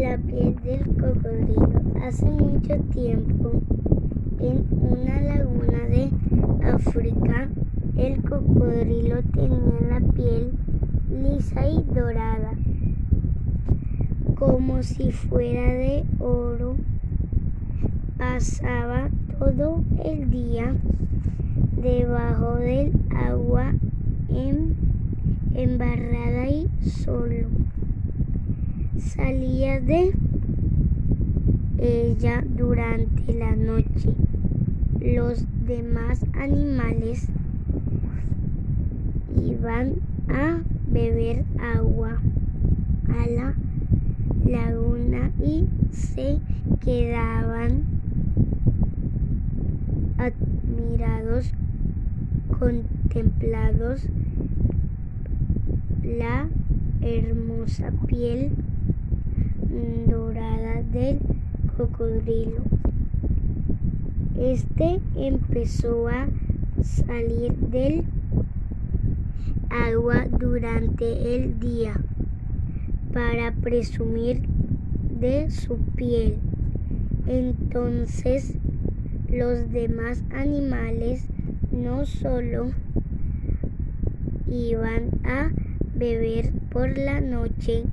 [0.00, 1.82] La piel del cocodrilo.
[2.02, 3.50] Hace mucho tiempo,
[4.38, 6.10] en una laguna de
[6.72, 7.48] África,
[7.96, 10.52] el cocodrilo tenía la piel
[11.10, 12.52] lisa y dorada,
[14.36, 16.76] como si fuera de oro.
[18.16, 20.76] Pasaba todo el día
[21.76, 23.74] debajo del agua
[25.58, 27.67] embarrada y solo.
[28.98, 30.12] Salía de
[31.78, 34.12] ella durante la noche.
[35.00, 37.28] Los demás animales
[39.40, 39.94] iban
[40.28, 40.58] a
[40.90, 42.20] beber agua
[43.08, 43.54] a la
[44.44, 46.40] laguna y se
[46.80, 47.84] quedaban
[50.18, 51.52] admirados,
[52.58, 54.08] contemplados
[56.02, 56.48] la
[57.00, 58.50] hermosa piel
[60.06, 61.18] dorada del
[61.76, 62.62] cocodrilo.
[64.38, 66.28] Este empezó a
[66.82, 68.04] salir del
[69.70, 71.94] agua durante el día
[73.12, 74.42] para presumir
[75.20, 76.36] de su piel.
[77.26, 78.54] Entonces
[79.30, 81.26] los demás animales
[81.70, 82.70] no solo
[84.46, 85.50] iban a
[85.94, 87.84] beber por la noche,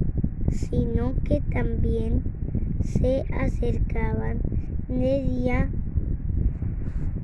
[0.51, 2.23] sino que también
[2.83, 4.39] se acercaban
[4.87, 5.69] de día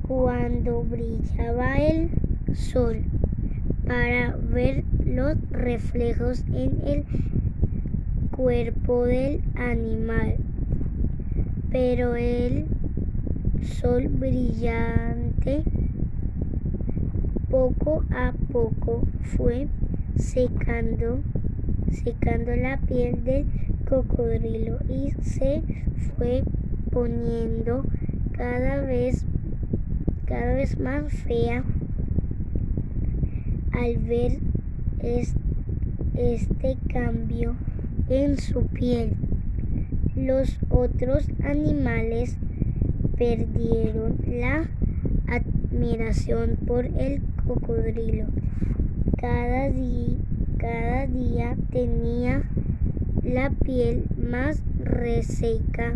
[0.06, 2.10] cuando brillaba el
[2.54, 3.02] sol
[3.86, 7.04] para ver los reflejos en el
[8.30, 10.36] cuerpo del animal.
[11.70, 12.66] Pero el
[13.62, 15.62] sol brillante
[17.50, 19.06] poco a poco
[19.36, 19.68] fue
[20.16, 21.20] secando
[21.92, 23.46] secando la piel del
[23.88, 25.62] cocodrilo y se
[26.16, 26.42] fue
[26.90, 27.84] poniendo
[28.32, 29.24] cada vez
[30.26, 31.62] cada vez más fea
[33.72, 34.38] al ver
[35.02, 37.56] este cambio
[38.08, 39.14] en su piel.
[40.14, 42.36] Los otros animales
[43.16, 44.68] perdieron la
[45.26, 48.26] admiración por el cocodrilo.
[49.16, 50.16] Cada día,
[50.62, 52.44] cada día tenía
[53.24, 55.94] la piel más reseca.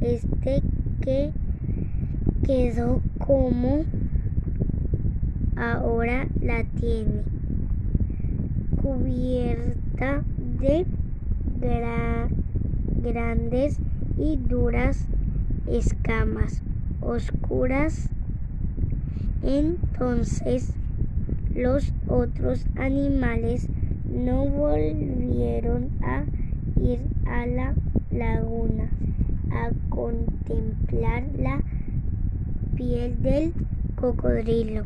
[0.00, 0.62] Este
[1.00, 1.32] que
[2.46, 3.84] quedó como
[5.56, 7.22] ahora la tiene,
[8.80, 10.22] cubierta
[10.60, 10.86] de
[13.02, 13.80] grandes
[14.16, 15.08] y duras
[15.66, 16.62] escamas
[17.00, 18.08] oscuras.
[19.42, 20.72] Entonces
[21.54, 23.68] los otros animales
[24.10, 26.24] no volvieron a
[26.80, 27.74] ir a la
[28.10, 28.88] laguna
[29.50, 31.62] a contemplar la
[32.76, 33.52] piel del
[33.94, 34.84] cocodrilo.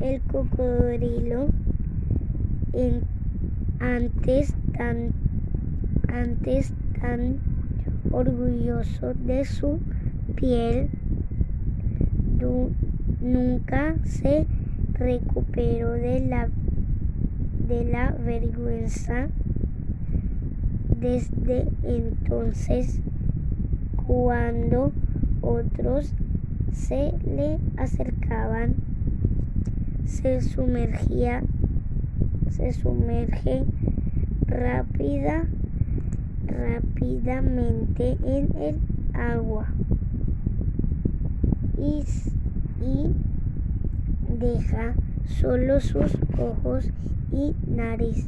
[0.00, 1.48] El cocodrilo
[3.80, 5.12] antes tan
[6.08, 7.38] antes tan
[8.10, 9.78] orgulloso de su
[10.36, 10.88] piel
[13.20, 14.46] nunca se
[15.00, 16.48] recuperó de la
[17.66, 19.26] de la vergüenza
[21.00, 23.00] desde entonces
[24.06, 24.92] cuando
[25.40, 26.12] otros
[26.72, 28.74] se le acercaban
[30.04, 31.42] se sumergía
[32.50, 33.64] se sumerge
[34.46, 35.46] rápida
[36.46, 38.76] rápidamente en el
[39.14, 39.66] agua.
[41.78, 42.04] Y,
[42.84, 43.14] y
[44.40, 44.94] deja
[45.40, 46.86] solo sus ojos
[47.30, 48.26] y nariz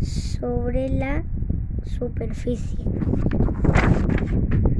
[0.00, 1.22] sobre la
[1.84, 2.84] superficie.